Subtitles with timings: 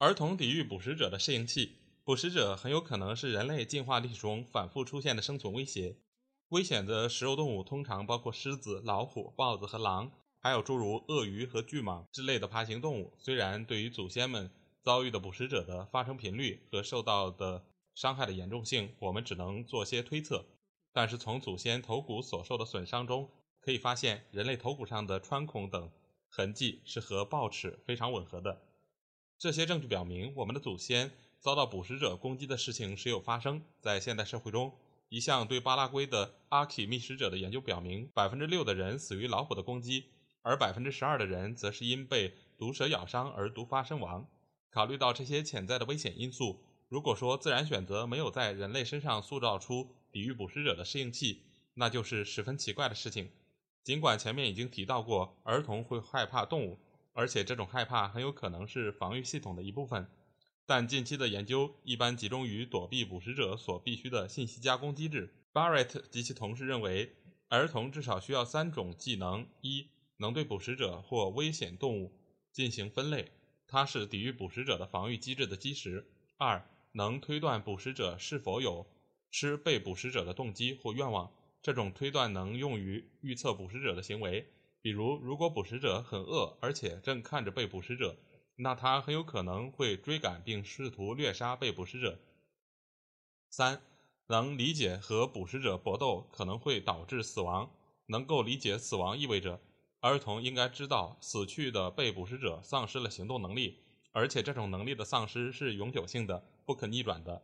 [0.00, 5.98] 儿童抵御捕食者的适应器，捕食者很有可能是人类进化历史中反复出现的生存威胁。
[6.48, 13.12] 危险的食肉动物通常包括狮子、老虎、豹子和狼，还有诸如鳄鱼和巨蟒之类的爬行动物。
[13.18, 14.50] 虽然对于祖先们
[14.80, 20.46] 遭遇的捕食者的发生频率和受到的伤害的严重性，我们只能做些推测。
[20.94, 23.28] 但是从祖先头骨所受的损伤中
[23.60, 25.90] 可以发现，人类头骨上的穿孔等
[26.30, 28.62] 痕迹是和暴齿非常吻合的。
[29.40, 33.62] 这些证据表明，我们的祖先遭到捕食者攻击的事情时有发生。
[33.80, 34.70] 在现代社会中，
[35.08, 40.04] 一项对巴拉圭的阿基觅食者的研究表明，百分之六的人死于老虎的攻击，
[40.42, 44.28] 而百分之十二的人则是因被毒蛇咬伤而毒发身亡。
[44.70, 53.30] 考虑到这些潜在的危险因素，如果说自然选择没有在人类身上塑造出抵御捕食者的适应器，那就是十分奇怪的事情。
[53.82, 56.78] 尽管前面已经提到过，儿童会害怕动物，
[57.12, 60.08] 而且这种害怕很有可能是防御系统的一部分，
[60.64, 65.34] 但近期的研究一般集中于躲避捕食者所必须的信息加工机制。
[65.52, 67.16] Barrett 及其同事认为，
[67.48, 69.88] 儿童至少需要三种技能：一，
[70.18, 72.12] 能对捕食者或危险动物
[72.52, 73.32] 进行分类，
[73.66, 76.04] 它是抵御捕食者的防御机制的基石；
[76.38, 78.86] 二，能推断捕食者是否有。
[79.32, 84.44] 吃被捕食者的动机或愿望，这种推断能用于预测捕食者的行为。
[84.82, 88.16] 比如，如果捕食者很饿，而且正看着被捕食者，
[88.56, 92.18] 那他很有可能会追赶并试图掠杀被捕食者。
[93.50, 93.82] 三，
[94.28, 97.70] 能理解和捕食者搏斗可能会导致死亡，
[98.06, 99.60] 能够理解死亡意味着
[100.00, 103.80] 儿童应该知道死去的被捕食者丧失了行动能力，
[104.12, 107.42] 而且这种能力的丧失是永久性的、不可逆转的。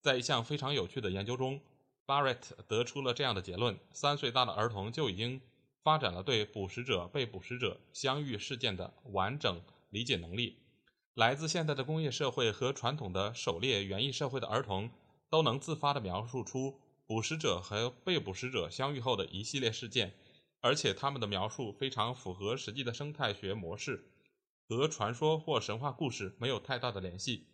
[0.00, 1.60] 在一项非常有趣的研究中
[2.06, 5.40] ，Barrett 得出了这样的结论：三岁大的儿童就已经
[5.88, 10.58] 发展了对捕食者、被捕食者相遇事件的完整理解能力。
[11.14, 14.90] 来自现代的工业社会和传统的狩猎园艺社会的儿童
[15.30, 20.12] 都能自发地描述出捕食者和被捕食者相遇后的一系列事件，
[20.60, 24.10] 而且他们的描述非常符合实际的生态学模式，
[24.68, 27.46] 和传说或神话故事没有太大的联系。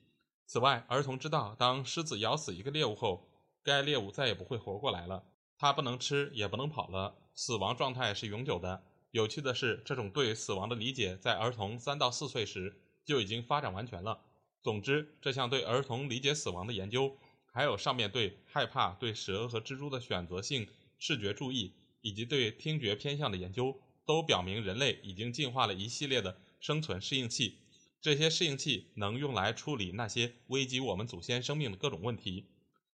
[0.44, 3.28] 此外，儿童知道，当狮子咬死一个猎物后，
[3.62, 5.23] 该猎物再也不会活过来了，
[5.56, 8.84] 它不能吃，也不能跑了，死亡状态是永久的。
[9.11, 14.21] 有趣的是，这种对死亡的理解在儿童三到四岁时就已经发展完全了。
[14.62, 17.17] 总之，这项对儿童理解死亡的研究，
[17.53, 20.67] 还有上面对害怕、对蛇和蜘蛛的选择性
[20.99, 27.59] 视觉注意，以及对听觉偏向的研究，都表明人类已经进化了一系列的生存适应器。
[28.00, 32.47] 这些适应器能用来处理那些危及我们祖先生命的各种问题。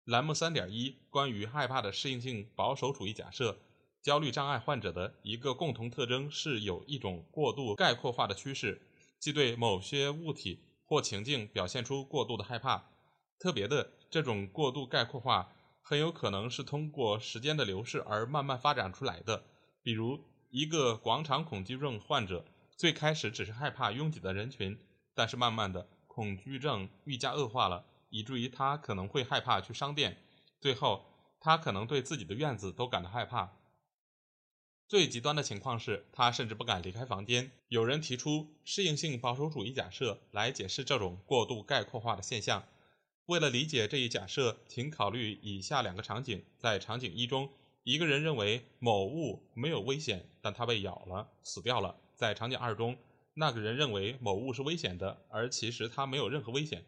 [0.05, 3.59] 栏目三点一关于害怕的适应性保守主义假设：
[4.01, 8.81] 焦虑障碍患者的一个共同特征是有一种过度概括化的趋势，
[9.19, 12.85] 即对某些物体或情境表现出过度的害怕。
[13.39, 15.51] 特别的，这种过度概括化
[15.81, 19.43] 很有可能是通过时间的流逝而慢慢发展出来的。
[19.83, 22.45] 比如，一个广场恐惧症患者
[22.77, 24.79] 最开始只是害怕拥挤的人群。
[25.13, 30.17] 但是慢慢的，恐惧症愈加恶化了，以至于他可能会害怕去商店，
[30.61, 31.05] 最后
[31.41, 33.58] 他可能对自己的院子都感到害怕。
[34.89, 37.51] 最极端的情况是他甚至不敢离开房间。
[37.67, 42.63] 有人提出适应性保守主义假设来解释这种过度概括化的现象。
[43.27, 47.51] 为了理解这一假设，请考虑以下两个场景：在场景一中，
[47.83, 52.97] 一个人认为某物没有危险，但他被咬了，死掉了；在场景二中。
[53.35, 56.83] 那个人认为某物是危险的，而其实它没有任何危险。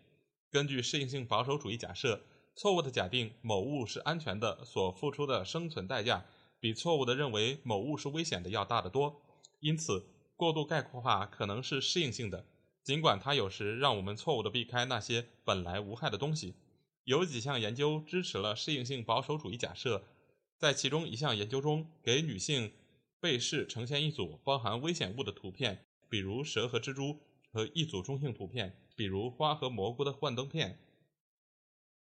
[0.50, 2.24] 根据适应性保守主义假设，
[2.56, 6.26] 错误的假定某物是安全的所付出的生存代价，
[6.62, 9.22] 比错误的认为某物是危险的要大得多。
[9.60, 10.06] 因此，
[10.38, 12.46] 过度概括化可能是适应性的，
[12.84, 16.56] 尽管它有时让我们错误地避开那些本来无害的东西。
[17.04, 20.04] 有几项研究支持了适应性保守主义假设，
[20.58, 22.72] 在其中一项研究中，给女性
[23.20, 25.84] 被试呈现一组包含危险物的图片。
[26.08, 27.18] 比如蛇和蜘蛛，
[27.52, 30.78] 和一组中性图片，比如花和蘑菇的幻灯片。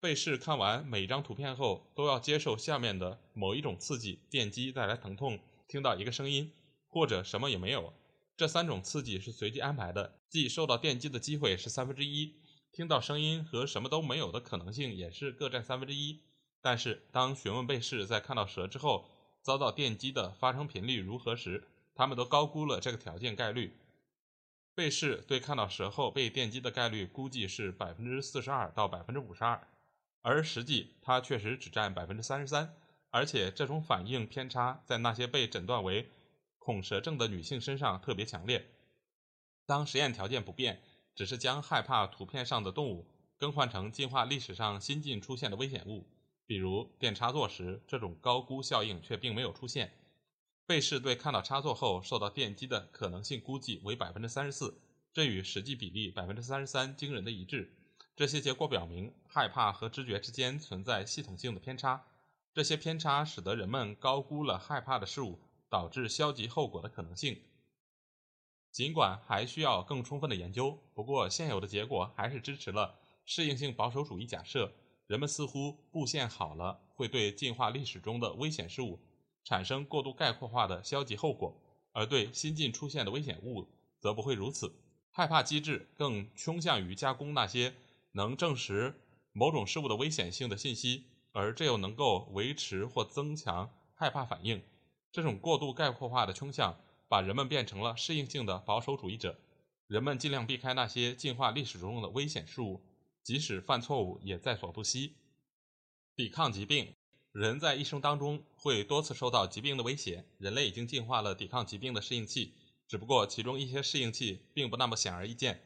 [0.01, 6.53] 被试看完每张图片后，都要接受下面的某一种刺激电击带来疼痛，听到一个声音，
[6.87, 7.93] 或者什么也没有。
[8.37, 12.35] 这三种刺激是随机安排的，即受到电击的机会是三分之一，
[12.71, 16.21] 听到声音和什么都没有的可能性也是各占三分之一。
[16.61, 19.09] 但是，当询问被试在看到蛇之后
[19.41, 23.77] 遭到电击的发生频率如何时，他们都高估了这个条件概率。
[24.73, 29.67] 被试对看到蛇后被电击的概率估计是百分之四十二到百分之五十二，
[30.21, 32.75] 而实际它确实只占百分之三十三。
[33.11, 36.11] 而且这种反应偏差在那些被诊断为
[36.59, 38.69] 恐蛇症的女性身上特别强烈。
[39.65, 40.83] 当实验条件不变，
[41.15, 43.07] 只是将害怕图片上的动物
[43.39, 46.07] 更换成进化历史上新近出现的危险物。
[46.45, 49.91] 比如电插座时，这种高估效应却并没有出现。
[50.67, 54.79] 被试对看到插座后受到电击的可能性估计为百分之三十四，
[55.11, 57.75] 这与实际比例百分之三十三惊人的一致。
[58.19, 62.03] 这些结果表明，害怕和知觉之间存在系统性的偏差。
[62.53, 65.39] 这些偏差使得人们高估了害怕的事物
[65.69, 67.41] 导致消极后果的可能性。
[68.73, 74.69] 尽管还需要更充分的研究，不过现有的结果还是支持了适应性保守主义假设。
[75.07, 78.99] 人们似乎布线好了，会对进化历史中的危险事物
[79.45, 81.55] 产生过度概括化的消极后果，
[81.93, 83.65] 而对新近出现的危险物
[83.97, 84.75] 则不会如此。
[85.09, 87.73] 害怕机制更倾向于加工那些
[88.11, 89.01] 能证实
[89.31, 94.61] 某种事物的危险性的信息，而这又能够维持或增强害怕反应。
[95.11, 99.39] 这种过度概括化的倾向把人们变成了适应性的保守主义者。
[99.87, 102.83] 人们尽量避开那些进化历史中的危险事物。
[103.21, 105.13] 即使犯错误也在所不惜。
[106.15, 106.95] 抵抗疾病，
[107.31, 110.25] 人在一生当中会多次受到疾病的威胁。
[110.39, 112.55] 人类已经进化了抵抗疾病的适应器，
[112.87, 115.61] 只不过其中一些适应器并不那么显而易见。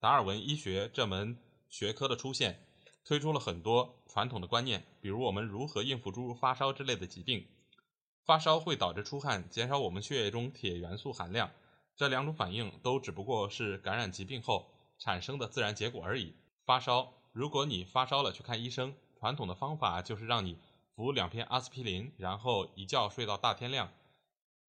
[0.00, 1.38] 达尔文医学这门
[1.74, 2.64] 学科的出现，
[3.04, 7.48] 推出了很多传统的观念，比如我们如何应付诸如发烧之类的疾病。
[8.24, 11.50] 发烧会导致出汗，减少我们血液中铁元素含量。
[11.96, 16.36] 这两种反应都只不过是感染疾病后产生的自然结果而已。
[16.64, 20.56] 发烧，如果你发烧了去看医生，传统的方法就是让你
[20.94, 23.92] 服两片阿司匹林，然后一觉睡到大天亮。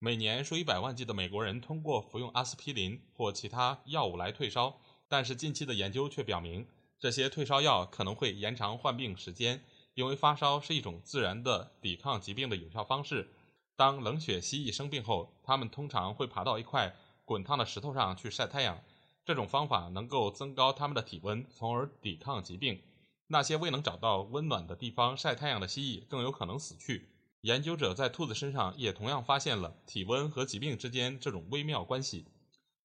[0.00, 6.66] 每年数以百万计的美国人通过服用阿司匹林或其他药物来退烧，但是近期的研究却表明，
[6.98, 9.62] 这些退烧药可能会延长患病时间，
[9.94, 13.28] 因为发烧是一种自然的抵抗疾病的有效方式。
[13.76, 18.82] 当冷血蜥蜴生病后，它们通常会爬到一块滚烫的石头上去晒太阳。
[19.24, 22.80] 这种方法能够增高它们的体温，从而抵抗疾病。
[23.26, 27.08] 那些未能找到温暖的地方晒太阳的蜥蜴更有可能死去。
[27.40, 32.26] 研究者在兔子身上也同样发现了体温和疾病之间这种微妙关系。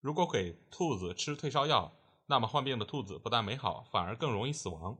[0.02, 1.94] 如果给兔子吃退烧药，
[2.32, 4.98] 那么患病的兔子不但没好，反而更容易死亡。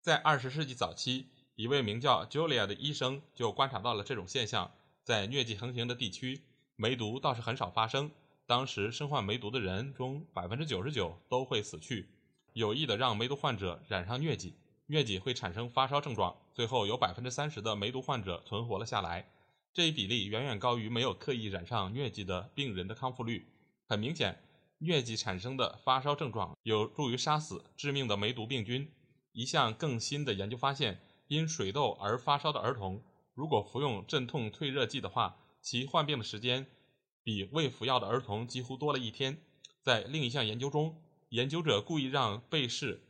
[0.00, 4.72] 在二十世纪早期，一位名叫 Julia 的医生就观察到了这种现象。
[5.04, 6.40] 在疟疾横行的地区，
[6.76, 8.10] 梅毒倒是很少发生。
[8.46, 12.08] 当时身患梅毒的人中，百分之九十九都会死去。
[12.54, 14.54] 有意的让梅毒患者染上疟疾，
[14.88, 19.30] 疟疾会产生发烧症状，最后有百分之三十的梅毒患者存活了下来。
[19.74, 23.46] 这一比例远远高于没有刻意染上疟疾的病人的康复率。
[23.86, 24.40] 很明显，
[24.84, 28.90] 疟疾产生的发烧症状有助于杀死致命的梅毒病菌。
[29.32, 33.02] 一项更新的研究发现，因水痘而发烧的儿童，
[33.34, 36.66] 如果服用镇痛退热剂的话，其患病的时间。
[37.24, 39.38] 比未服药的儿童几乎多了一天。
[39.80, 43.00] 在另一项研究中，研究者故意让被试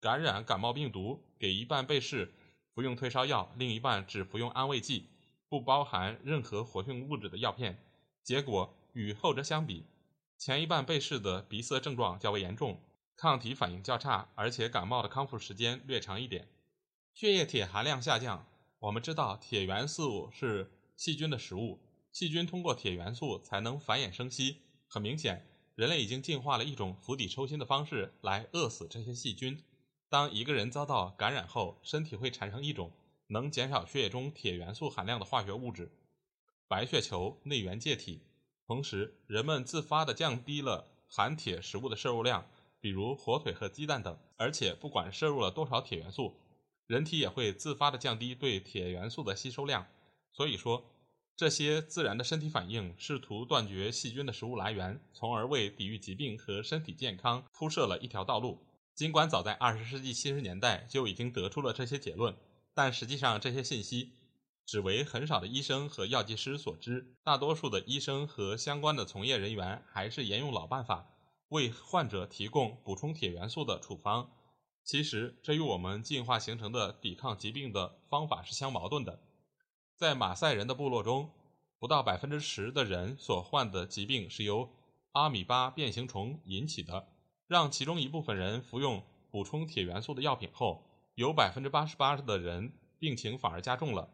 [0.00, 2.34] 感染感冒病毒，给一半被试
[2.74, 5.06] 服用退烧药，另一半只服用安慰剂，
[5.48, 7.78] 不包含任何活性物质的药片。
[8.24, 9.86] 结果与后者相比，
[10.36, 12.80] 前一半被试的鼻塞症状较为严重，
[13.16, 16.48] 抗体反应较差，而且感冒的康复时间略长一点。
[17.14, 18.46] 血液铁含量下降。
[18.80, 21.80] 我们知道铁元素是细菌的食物。
[22.12, 24.58] 细菌通过铁元素才能繁衍生息。
[24.86, 29.64] 很明显，人类已经进化了一种釜底抽薪的方式来饿死这些细菌。
[30.10, 32.92] 当一个人遭到感染后，身体会产生一种
[33.28, 35.90] 能减少血液中铁元素含量的化学物质——
[36.68, 38.20] 白血球内源介体。
[38.66, 42.46] 同时，人们自发地降低了含铁食物的摄入量，
[42.80, 44.18] 比如火腿和鸡蛋等。
[44.36, 46.34] 而且，不管摄入了多少铁元素，
[46.86, 49.86] 人体也会自发地降低对铁元素的吸收量。
[50.32, 50.84] 所以说。
[51.36, 58.64] 这些自然的身体反应试图断绝细菌的食物来源，从而为抵御疾病和身体健康铺设了一条道路。
[58.94, 62.36] 尽管早在二十世纪七十年代就已经得出了这些结论，
[62.72, 64.12] 但实际上这些信息
[64.66, 67.14] 只为很少的医生和药剂师所知。
[67.22, 71.06] 大多数的医生和相关的从业人员还是沿用老办法，
[71.48, 74.30] 为患者提供补充铁元素的处方。
[74.82, 79.18] 其实，这与我们进化形成的抵抗疾病的方法是相矛盾的。
[79.96, 81.30] 在马赛人的部落中，
[81.78, 84.68] 不到百分之十的人所患的疾病是由
[85.12, 87.08] 阿米巴变形虫引起的。
[87.46, 90.82] 让其中一部分人服用补充铁元素的药品后，
[91.14, 94.08] 有百分之八十八的人病情反而加重了。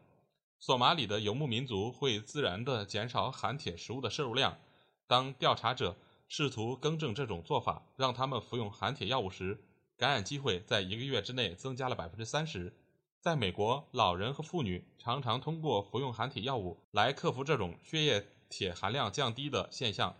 [0.63, 4.59] 索马里的游牧民族会自然地减少含铁食物的摄入量。
[5.07, 9.59] 当调查者试图更正这种做法，让他们服用含铁药物时，
[9.97, 12.71] 感染机会在一个月之内增加了百分之三十。
[13.19, 20.15] 在美国，老人和妇女常常通过服用含铁药物来克服这种血液铁含量降低的现象。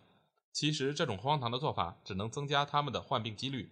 [0.51, 3.71] 其实，这种荒唐的做法只能增加他们的患病几率。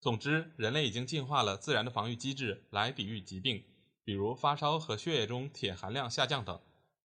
[0.00, 3.64] 总之，人类已经进化了自然的防御机制来抵御疾病，
[4.08, 6.58] 比如发烧和血液中铁含量下降等。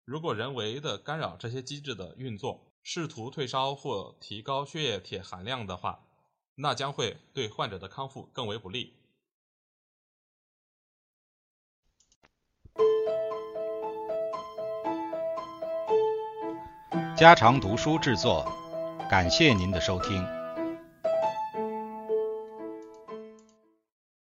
[0.04, 6.00] 如果人为的干扰这些机制的运作，试图退烧或提高血液铁含量的话，
[6.56, 8.98] 那将会对患者的康复更为不利。
[17.16, 18.46] 家常读书制作，
[19.08, 20.39] 感谢您的收听。